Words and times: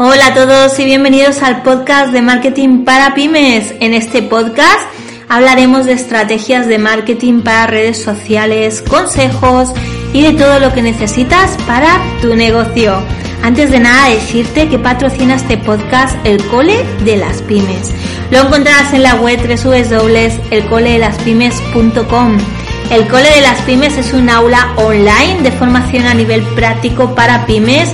Hola 0.00 0.28
a 0.28 0.34
todos 0.34 0.78
y 0.78 0.84
bienvenidos 0.84 1.42
al 1.42 1.64
podcast 1.64 2.12
de 2.12 2.22
marketing 2.22 2.84
para 2.84 3.16
pymes. 3.16 3.74
En 3.80 3.94
este 3.94 4.22
podcast 4.22 4.78
hablaremos 5.28 5.86
de 5.86 5.94
estrategias 5.94 6.68
de 6.68 6.78
marketing 6.78 7.40
para 7.40 7.66
redes 7.66 8.00
sociales, 8.00 8.80
consejos 8.80 9.72
y 10.12 10.22
de 10.22 10.34
todo 10.34 10.60
lo 10.60 10.72
que 10.72 10.82
necesitas 10.82 11.56
para 11.66 12.00
tu 12.20 12.36
negocio. 12.36 13.02
Antes 13.42 13.72
de 13.72 13.80
nada 13.80 14.10
decirte 14.10 14.68
que 14.68 14.78
patrocina 14.78 15.34
este 15.34 15.58
podcast 15.58 16.16
el 16.24 16.46
Cole 16.46 16.76
de 17.04 17.16
las 17.16 17.42
Pymes. 17.42 17.92
Lo 18.30 18.42
encontrarás 18.42 18.94
en 18.94 19.02
la 19.02 19.16
web 19.16 19.40
www.elcoledelaspymes.com. 19.40 22.38
El 22.92 23.08
Cole 23.08 23.30
de 23.34 23.40
las 23.40 23.60
Pymes 23.62 23.98
es 23.98 24.12
un 24.12 24.30
aula 24.30 24.74
online 24.76 25.42
de 25.42 25.50
formación 25.50 26.06
a 26.06 26.14
nivel 26.14 26.42
práctico 26.54 27.16
para 27.16 27.46
pymes 27.46 27.88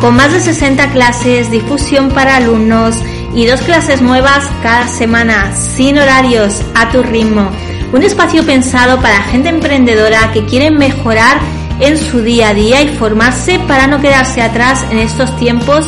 con 0.00 0.16
más 0.16 0.32
de 0.32 0.40
60 0.40 0.92
clases, 0.92 1.50
difusión 1.50 2.10
para 2.10 2.36
alumnos 2.36 2.96
y 3.34 3.46
dos 3.46 3.60
clases 3.60 4.00
nuevas 4.00 4.44
cada 4.62 4.88
semana, 4.88 5.54
sin 5.54 5.98
horarios, 5.98 6.62
a 6.74 6.90
tu 6.90 7.02
ritmo. 7.02 7.50
Un 7.92 8.02
espacio 8.02 8.44
pensado 8.44 9.00
para 9.00 9.22
gente 9.24 9.50
emprendedora 9.50 10.32
que 10.32 10.46
quiere 10.46 10.70
mejorar 10.70 11.38
en 11.80 11.98
su 11.98 12.22
día 12.22 12.50
a 12.50 12.54
día 12.54 12.82
y 12.82 12.88
formarse 12.88 13.58
para 13.68 13.86
no 13.86 14.00
quedarse 14.00 14.40
atrás 14.40 14.86
en 14.90 14.98
estos 14.98 15.36
tiempos 15.36 15.86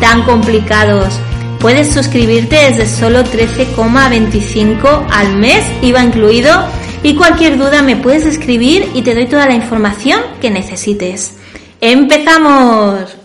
tan 0.00 0.22
complicados. 0.22 1.14
Puedes 1.60 1.92
suscribirte 1.94 2.56
desde 2.56 2.86
solo 2.86 3.22
13,25 3.22 5.06
al 5.08 5.36
mes, 5.36 5.64
IVA 5.82 6.02
incluido, 6.02 6.66
y 7.04 7.14
cualquier 7.14 7.58
duda 7.58 7.82
me 7.82 7.96
puedes 7.96 8.26
escribir 8.26 8.90
y 8.94 9.02
te 9.02 9.14
doy 9.14 9.26
toda 9.26 9.46
la 9.46 9.54
información 9.54 10.20
que 10.40 10.50
necesites. 10.50 11.36
¡Empezamos! 11.80 13.21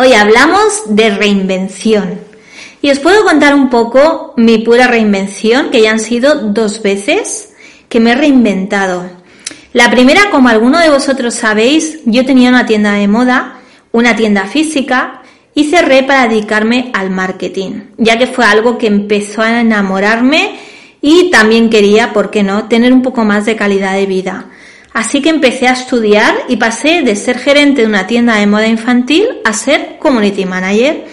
Hoy 0.00 0.12
hablamos 0.12 0.82
de 0.94 1.10
reinvención. 1.10 2.20
Y 2.80 2.92
os 2.92 3.00
puedo 3.00 3.24
contar 3.24 3.52
un 3.52 3.68
poco 3.68 4.32
mi 4.36 4.58
pura 4.58 4.86
reinvención, 4.86 5.70
que 5.70 5.82
ya 5.82 5.90
han 5.90 5.98
sido 5.98 6.36
dos 6.36 6.82
veces 6.82 7.48
que 7.88 7.98
me 7.98 8.12
he 8.12 8.14
reinventado. 8.14 9.10
La 9.72 9.90
primera, 9.90 10.30
como 10.30 10.50
alguno 10.50 10.78
de 10.78 10.88
vosotros 10.88 11.34
sabéis, 11.34 11.98
yo 12.04 12.24
tenía 12.24 12.48
una 12.48 12.64
tienda 12.64 12.92
de 12.92 13.08
moda, 13.08 13.58
una 13.90 14.14
tienda 14.14 14.44
física, 14.44 15.22
y 15.52 15.64
cerré 15.64 16.04
para 16.04 16.28
dedicarme 16.28 16.92
al 16.94 17.10
marketing, 17.10 17.80
ya 17.96 18.16
que 18.18 18.28
fue 18.28 18.44
algo 18.44 18.78
que 18.78 18.86
empezó 18.86 19.42
a 19.42 19.60
enamorarme 19.60 20.60
y 21.00 21.28
también 21.32 21.70
quería, 21.70 22.12
¿por 22.12 22.30
qué 22.30 22.44
no?, 22.44 22.68
tener 22.68 22.92
un 22.92 23.02
poco 23.02 23.24
más 23.24 23.46
de 23.46 23.56
calidad 23.56 23.94
de 23.94 24.06
vida. 24.06 24.46
Así 24.98 25.22
que 25.22 25.28
empecé 25.28 25.68
a 25.68 25.74
estudiar 25.74 26.34
y 26.48 26.56
pasé 26.56 27.02
de 27.02 27.14
ser 27.14 27.38
gerente 27.38 27.82
de 27.82 27.86
una 27.86 28.08
tienda 28.08 28.34
de 28.34 28.48
moda 28.48 28.66
infantil 28.66 29.28
a 29.44 29.52
ser 29.52 29.96
community 30.00 30.44
manager. 30.44 31.04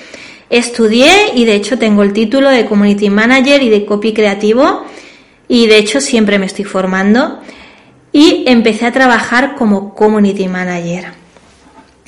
Estudié 0.50 1.36
y 1.36 1.46
de 1.46 1.54
hecho 1.54 1.78
tengo 1.78 2.02
el 2.02 2.12
título 2.12 2.50
de 2.50 2.66
community 2.66 3.12
manager 3.12 3.62
y 3.62 3.70
de 3.70 3.86
copy 3.86 4.12
creativo 4.12 4.84
y 5.48 5.68
de 5.68 5.78
hecho 5.78 6.02
siempre 6.02 6.40
me 6.40 6.48
estoy 6.48 6.66
formando 6.66 7.42
y 8.12 8.44
empecé 8.48 8.88
a 8.88 8.92
trabajar 8.92 9.54
como 9.54 9.94
community 9.94 10.48
manager. 10.48 11.12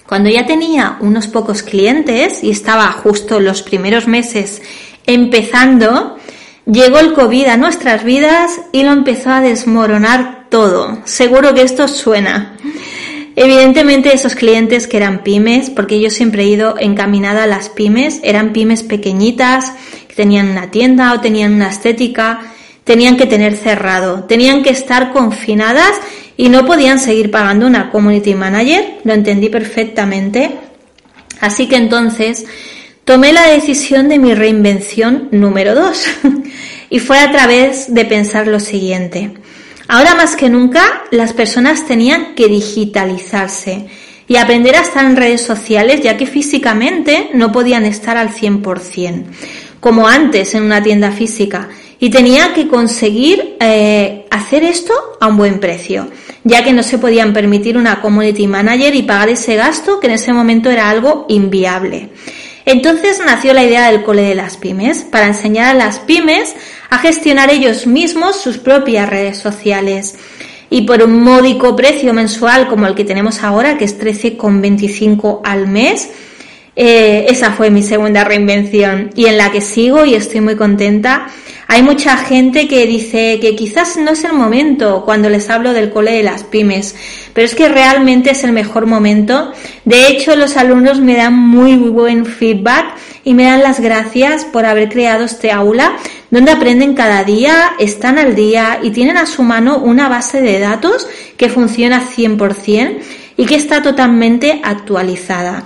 Cuando 0.08 0.32
ya 0.32 0.48
tenía 0.48 0.98
unos 1.00 1.28
pocos 1.28 1.62
clientes 1.62 2.44
y 2.44 2.50
estaba 2.50 2.92
justo 2.92 3.40
los 3.40 3.62
primeros 3.62 4.08
meses 4.08 4.64
empezando, 5.06 6.18
llegó 6.66 6.98
el 6.98 7.14
COVID 7.14 7.46
a 7.46 7.58
nuestras 7.58 8.04
vidas 8.04 8.62
y 8.72 8.82
lo 8.82 8.94
empezó 8.94 9.30
a 9.30 9.42
desmoronar 9.42 10.37
todo. 10.50 11.00
Seguro 11.06 11.54
que 11.54 11.62
esto 11.62 11.88
suena. 11.88 12.58
Evidentemente 13.36 14.16
esos 14.16 14.34
clientes 14.34 14.88
que 14.88 14.98
eran 14.98 15.24
pymes, 15.24 15.70
porque 15.70 16.00
yo 16.00 16.10
siempre 16.10 16.44
he 16.44 16.48
ido 16.48 16.76
encaminada 16.80 17.44
a 17.44 17.48
las 17.48 17.70
pymes, 17.70 18.20
eran 18.24 18.52
pymes 18.52 18.82
pequeñitas, 18.82 19.74
que 20.08 20.16
tenían 20.16 20.50
una 20.50 20.72
tienda 20.72 21.14
o 21.14 21.22
tenían 21.22 21.54
una 21.54 21.70
estética, 21.70 22.42
tenían 22.84 23.16
que 23.16 23.28
tener 23.28 23.56
cerrado, 23.56 24.24
tenían 24.24 24.64
que 24.64 24.72
estar 24.72 25.12
confinadas 25.12 25.92
y 26.36 26.50
no 26.50 26.66
podían 26.66 26.98
seguir 26.98 27.30
pagando 27.30 27.68
una 27.68 27.92
community 27.92 28.34
manager, 28.34 29.00
lo 29.04 29.14
entendí 29.14 29.50
perfectamente. 29.50 30.56
Así 31.40 31.68
que 31.68 31.76
entonces 31.76 32.46
tomé 33.04 33.34
la 33.34 33.48
decisión 33.50 34.10
de 34.10 34.18
mi 34.18 34.34
reinvención 34.34 35.28
número 35.32 35.76
dos 35.76 36.06
y 36.90 36.98
fue 36.98 37.20
a 37.20 37.32
través 37.32 37.94
de 37.94 38.06
pensar 38.06 38.48
lo 38.48 38.60
siguiente. 38.60 39.34
Ahora 39.88 40.16
más 40.16 40.36
que 40.36 40.50
nunca 40.50 41.04
las 41.12 41.34
personas 41.34 41.86
tenían 41.86 42.36
que 42.36 42.48
digitalizarse 42.48 43.88
y 44.28 44.36
aprender 44.36 44.76
a 44.76 44.82
estar 44.82 45.06
en 45.06 45.16
redes 45.16 45.42
sociales 45.42 46.02
ya 46.02 46.18
que 46.18 46.26
físicamente 46.26 47.30
no 47.34 47.52
podían 47.54 47.86
estar 47.86 48.18
al 48.18 48.30
100%, 48.30 49.24
como 49.80 50.08
antes 50.08 50.54
en 50.56 50.64
una 50.64 50.84
tienda 50.84 51.12
física, 51.12 51.70
y 52.00 52.10
tenía 52.10 52.54
que 52.54 52.68
conseguir 52.68 53.56
eh, 53.60 54.26
hacer 54.30 54.64
esto 54.64 54.94
a 55.22 55.28
un 55.28 55.38
buen 55.38 55.60
precio, 55.60 56.10
ya 56.44 56.64
que 56.64 56.74
no 56.74 56.84
se 56.84 56.98
podían 56.98 57.34
permitir 57.34 57.78
una 57.78 58.02
community 58.02 58.46
manager 58.46 58.94
y 58.94 59.04
pagar 59.04 59.30
ese 59.30 59.56
gasto 59.56 60.00
que 60.00 60.08
en 60.08 60.14
ese 60.14 60.34
momento 60.34 60.70
era 60.70 60.90
algo 60.90 61.26
inviable. 61.30 62.10
Entonces 62.66 63.22
nació 63.26 63.54
la 63.54 63.64
idea 63.64 63.90
del 63.90 64.04
cole 64.04 64.24
de 64.24 64.36
las 64.36 64.58
pymes, 64.58 65.06
para 65.10 65.28
enseñar 65.28 65.70
a 65.70 65.74
las 65.74 66.00
pymes 66.00 66.54
a 66.90 66.98
gestionar 67.00 67.50
ellos 67.50 67.88
mismos 67.88 68.42
sus 68.42 68.58
propias 68.58 69.10
redes 69.10 69.38
sociales. 69.38 70.16
Y 70.70 70.82
por 70.82 71.02
un 71.02 71.22
módico 71.22 71.76
precio 71.76 72.14
mensual 72.14 72.68
como 72.68 72.88
el 72.88 72.96
que 72.96 73.06
tenemos 73.06 73.44
ahora, 73.44 73.78
que 73.78 73.86
es 73.86 74.00
13,25 74.00 75.42
al 75.44 75.68
mes, 75.68 76.10
eh, 76.80 77.26
esa 77.30 77.54
fue 77.54 77.72
mi 77.72 77.82
segunda 77.82 78.24
reinvención 78.24 79.10
y 79.16 79.26
en 79.26 79.38
la 79.38 79.52
que 79.52 79.62
sigo 79.62 80.06
y 80.06 80.14
estoy 80.14 80.42
muy 80.42 80.56
contenta. 80.56 81.28
Hay 81.70 81.82
mucha 81.82 82.16
gente 82.18 82.68
que 82.68 82.86
dice 82.86 83.40
que 83.42 83.56
quizás 83.56 83.98
no 83.98 84.12
es 84.12 84.24
el 84.24 84.34
momento 84.34 85.04
cuando 85.04 85.30
les 85.30 85.50
hablo 85.50 85.74
del 85.74 85.90
cole 85.90 86.12
de 86.12 86.24
las 86.24 86.44
pymes, 86.44 86.96
pero 87.34 87.46
es 87.46 87.56
que 87.56 87.68
realmente 87.68 88.30
es 88.30 88.44
el 88.44 88.54
mejor 88.54 88.86
momento. 88.86 89.52
De 89.84 90.08
hecho, 90.08 90.36
los 90.36 90.56
alumnos 90.56 91.02
me 91.02 91.18
dan 91.18 91.34
muy 91.34 91.76
buen 91.76 92.26
feedback 92.26 92.96
y 93.24 93.34
me 93.34 93.44
dan 93.44 93.64
las 93.64 93.80
gracias 93.80 94.46
por 94.46 94.66
haber 94.66 94.90
creado 94.90 95.26
este 95.26 95.52
aula 95.52 95.98
donde 96.30 96.52
aprenden 96.52 96.94
cada 96.94 97.24
día, 97.24 97.74
están 97.80 98.18
al 98.18 98.36
día 98.36 98.80
y 98.82 98.92
tienen 98.92 99.18
a 99.18 99.26
su 99.26 99.44
mano 99.44 99.78
una 99.78 100.10
base 100.10 100.42
de 100.42 100.60
datos 100.60 101.08
que 101.38 101.50
funciona 101.50 102.04
100% 102.06 102.98
y 103.38 103.46
que 103.46 103.56
está 103.56 103.82
totalmente 103.82 104.62
actualizada. 104.64 105.64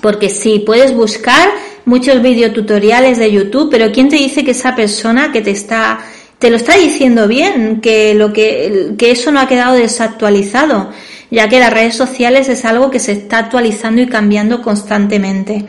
Porque 0.00 0.28
sí, 0.28 0.62
puedes 0.64 0.94
buscar 0.94 1.50
muchos 1.84 2.22
videotutoriales 2.22 3.18
de 3.18 3.32
YouTube, 3.32 3.68
pero 3.70 3.92
¿quién 3.92 4.08
te 4.08 4.16
dice 4.16 4.44
que 4.44 4.52
esa 4.52 4.74
persona 4.74 5.32
que 5.32 5.42
te 5.42 5.50
está 5.50 6.00
te 6.38 6.50
lo 6.50 6.56
está 6.56 6.76
diciendo 6.76 7.26
bien, 7.26 7.80
que 7.80 8.12
lo 8.12 8.32
que, 8.32 8.94
que 8.98 9.10
eso 9.10 9.32
no 9.32 9.40
ha 9.40 9.48
quedado 9.48 9.76
desactualizado, 9.76 10.90
ya 11.30 11.48
que 11.48 11.58
las 11.58 11.72
redes 11.72 11.96
sociales 11.96 12.50
es 12.50 12.66
algo 12.66 12.90
que 12.90 12.98
se 12.98 13.12
está 13.12 13.38
actualizando 13.38 14.02
y 14.02 14.08
cambiando 14.08 14.60
constantemente. 14.60 15.64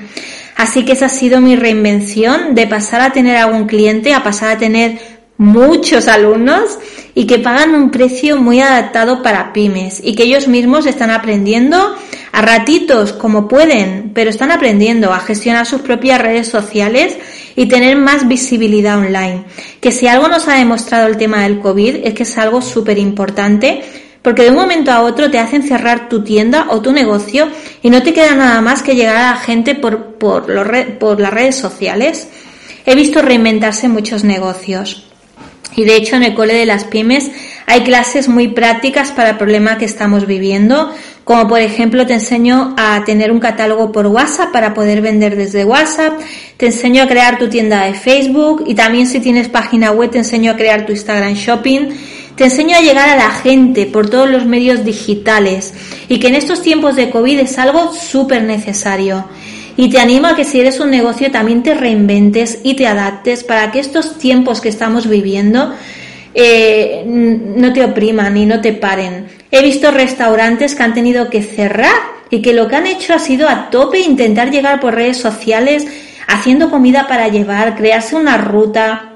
Así 0.55 0.85
que 0.85 0.93
esa 0.93 1.07
ha 1.07 1.09
sido 1.09 1.41
mi 1.41 1.55
reinvención 1.55 2.55
de 2.55 2.67
pasar 2.67 3.01
a 3.01 3.11
tener 3.11 3.37
algún 3.37 3.67
cliente 3.67 4.13
a 4.13 4.23
pasar 4.23 4.51
a 4.51 4.57
tener 4.57 4.99
muchos 5.37 6.07
alumnos 6.07 6.79
y 7.13 7.27
que 7.27 7.39
pagan 7.39 7.75
un 7.75 7.91
precio 7.91 8.37
muy 8.37 8.61
adaptado 8.61 9.21
para 9.21 9.51
pymes 9.51 10.01
y 10.03 10.15
que 10.15 10.23
ellos 10.23 10.47
mismos 10.47 10.85
están 10.85 11.11
aprendiendo 11.11 11.95
a 12.31 12.41
ratitos 12.41 13.13
como 13.13 13.47
pueden, 13.47 14.11
pero 14.13 14.29
están 14.29 14.51
aprendiendo 14.51 15.13
a 15.13 15.19
gestionar 15.19 15.65
sus 15.65 15.81
propias 15.81 16.21
redes 16.21 16.47
sociales 16.47 17.17
y 17.55 17.67
tener 17.67 17.97
más 17.97 18.27
visibilidad 18.27 18.97
online. 18.97 19.45
Que 19.79 19.91
si 19.91 20.07
algo 20.07 20.27
nos 20.27 20.47
ha 20.47 20.55
demostrado 20.55 21.07
el 21.07 21.17
tema 21.17 21.43
del 21.43 21.59
COVID 21.59 21.97
es 22.03 22.13
que 22.13 22.23
es 22.23 22.37
algo 22.37 22.61
súper 22.61 22.97
importante 22.97 23.83
porque 24.25 24.41
de 24.41 24.49
un 24.49 24.55
momento 24.55 24.91
a 24.91 25.03
otro 25.03 25.29
te 25.29 25.37
hacen 25.37 25.61
cerrar 25.61 26.09
tu 26.09 26.23
tienda 26.23 26.65
o 26.71 26.81
tu 26.81 26.91
negocio 26.91 27.47
y 27.83 27.91
no 27.91 28.01
te 28.01 28.11
queda 28.11 28.33
nada 28.33 28.59
más 28.59 28.81
que 28.81 28.95
llegar 28.95 29.17
a 29.17 29.31
la 29.33 29.37
gente 29.37 29.75
por, 29.75 30.15
por, 30.15 30.47
por 30.97 31.19
las 31.19 31.31
redes 31.31 31.55
sociales. 31.55 32.27
He 32.87 32.95
visto 32.95 33.21
reinventarse 33.21 33.87
muchos 33.87 34.23
negocios. 34.23 35.05
Y 35.75 35.83
de 35.85 35.95
hecho 35.95 36.15
en 36.15 36.23
el 36.23 36.33
cole 36.33 36.55
de 36.55 36.65
las 36.65 36.85
pymes 36.85 37.29
hay 37.67 37.83
clases 37.83 38.27
muy 38.27 38.47
prácticas 38.47 39.11
para 39.11 39.31
el 39.31 39.37
problema 39.37 39.77
que 39.77 39.85
estamos 39.85 40.25
viviendo, 40.25 40.91
como 41.23 41.47
por 41.47 41.59
ejemplo 41.59 42.07
te 42.07 42.13
enseño 42.13 42.73
a 42.77 43.03
tener 43.05 43.31
un 43.31 43.39
catálogo 43.39 43.91
por 43.91 44.07
WhatsApp 44.07 44.51
para 44.51 44.73
poder 44.73 45.01
vender 45.01 45.35
desde 45.35 45.65
WhatsApp, 45.65 46.19
te 46.57 46.67
enseño 46.67 47.03
a 47.03 47.07
crear 47.07 47.37
tu 47.37 47.47
tienda 47.47 47.85
de 47.85 47.93
Facebook 47.93 48.63
y 48.65 48.73
también 48.73 49.05
si 49.05 49.19
tienes 49.19 49.49
página 49.49 49.91
web 49.91 50.09
te 50.09 50.17
enseño 50.19 50.51
a 50.51 50.55
crear 50.55 50.87
tu 50.87 50.93
Instagram 50.93 51.33
Shopping. 51.33 51.89
Te 52.35 52.43
enseño 52.45 52.75
a 52.75 52.81
llegar 52.81 53.07
a 53.07 53.15
la 53.15 53.29
gente 53.29 53.85
por 53.85 54.09
todos 54.09 54.29
los 54.29 54.45
medios 54.45 54.83
digitales 54.83 55.73
y 56.09 56.19
que 56.19 56.27
en 56.27 56.35
estos 56.35 56.61
tiempos 56.61 56.97
de 56.97 57.09
COVID 57.09 57.39
es 57.39 57.57
algo 57.57 57.93
súper 57.93 58.43
necesario. 58.43 59.25
Y 59.77 59.89
te 59.89 59.99
animo 59.99 60.27
a 60.27 60.35
que 60.35 60.43
si 60.43 60.59
eres 60.59 60.79
un 60.81 60.89
negocio 60.89 61.31
también 61.31 61.63
te 61.63 61.73
reinventes 61.73 62.59
y 62.63 62.75
te 62.75 62.87
adaptes 62.87 63.43
para 63.43 63.71
que 63.71 63.79
estos 63.79 64.17
tiempos 64.17 64.59
que 64.59 64.69
estamos 64.69 65.07
viviendo 65.07 65.73
eh, 66.33 67.03
no 67.05 67.71
te 67.71 67.83
opriman 67.85 68.35
y 68.35 68.45
no 68.45 68.59
te 68.59 68.73
paren. 68.73 69.27
He 69.51 69.61
visto 69.61 69.91
restaurantes 69.91 70.75
que 70.75 70.83
han 70.83 70.93
tenido 70.93 71.29
que 71.29 71.41
cerrar 71.41 71.95
y 72.29 72.41
que 72.41 72.53
lo 72.53 72.67
que 72.67 72.75
han 72.75 72.87
hecho 72.87 73.13
ha 73.13 73.19
sido 73.19 73.47
a 73.47 73.69
tope 73.69 73.99
intentar 73.99 74.51
llegar 74.51 74.81
por 74.81 74.95
redes 74.95 75.17
sociales 75.17 75.87
haciendo 76.27 76.69
comida 76.69 77.07
para 77.07 77.29
llevar, 77.29 77.75
crearse 77.77 78.15
una 78.15 78.37
ruta, 78.37 79.14